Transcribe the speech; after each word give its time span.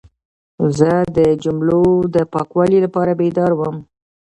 زه 0.77 0.91
د 1.17 1.19
جملو 1.43 1.83
د 2.15 2.17
پاکوالي 2.33 2.79
لپاره 2.85 3.11
بیدار 3.21 3.51
وم. 3.55 3.75